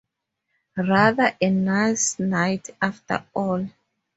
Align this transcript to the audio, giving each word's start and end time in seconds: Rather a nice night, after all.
Rather 0.77 1.37
a 1.39 1.49
nice 1.51 2.17
night, 2.17 2.71
after 2.81 3.23
all. 3.35 3.69